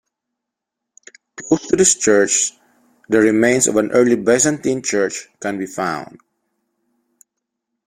[1.35, 2.53] Close to this church
[3.07, 6.17] the remains of an Early Byzantine church can be found.